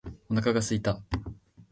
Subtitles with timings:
[0.27, 0.99] お腹が空いた。